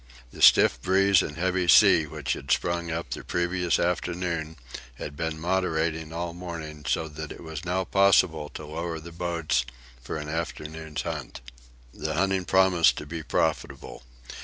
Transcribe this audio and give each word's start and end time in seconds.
The 0.31 0.41
stiff 0.41 0.81
breeze 0.81 1.21
and 1.21 1.37
heavy 1.37 1.67
sea 1.67 2.07
which 2.07 2.33
had 2.33 2.49
sprung 2.49 2.89
up 2.89 3.11
the 3.11 3.23
previous 3.23 3.77
afternoon 3.77 4.57
had 4.95 5.15
been 5.15 5.39
moderating 5.39 6.11
all 6.11 6.33
morning, 6.33 6.85
so 6.87 7.07
that 7.07 7.31
it 7.31 7.43
was 7.43 7.63
now 7.63 7.83
possible 7.83 8.49
to 8.55 8.65
lower 8.65 8.99
the 8.99 9.11
boats 9.11 9.63
for 10.01 10.17
an 10.17 10.27
afternoon's 10.27 11.03
hunt. 11.03 11.41
The 11.93 12.15
hunting 12.15 12.45
promised 12.45 12.97
to 12.97 13.05
be 13.05 13.21
profitable. 13.21 14.01